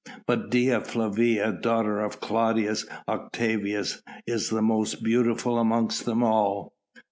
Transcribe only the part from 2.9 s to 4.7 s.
Octavius, is the